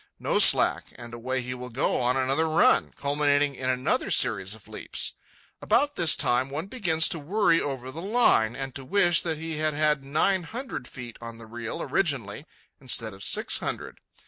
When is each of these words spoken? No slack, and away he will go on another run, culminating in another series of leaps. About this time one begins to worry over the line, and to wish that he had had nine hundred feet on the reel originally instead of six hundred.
No 0.17 0.39
slack, 0.39 0.85
and 0.95 1.13
away 1.13 1.43
he 1.43 1.53
will 1.53 1.69
go 1.69 1.97
on 1.97 2.17
another 2.17 2.47
run, 2.49 2.91
culminating 2.95 3.53
in 3.53 3.69
another 3.69 4.09
series 4.09 4.55
of 4.55 4.67
leaps. 4.67 5.13
About 5.61 5.95
this 5.95 6.15
time 6.15 6.49
one 6.49 6.65
begins 6.65 7.07
to 7.09 7.19
worry 7.19 7.61
over 7.61 7.91
the 7.91 8.01
line, 8.01 8.55
and 8.55 8.73
to 8.73 8.83
wish 8.83 9.21
that 9.21 9.37
he 9.37 9.57
had 9.57 9.75
had 9.75 10.03
nine 10.03 10.41
hundred 10.41 10.87
feet 10.87 11.17
on 11.21 11.37
the 11.37 11.45
reel 11.45 11.83
originally 11.83 12.47
instead 12.79 13.13
of 13.13 13.23
six 13.23 13.59
hundred. 13.59 13.99